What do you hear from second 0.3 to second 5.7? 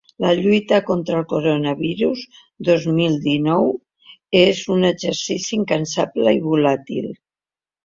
lluita contra el coronavirus dos mil dinou és un exercici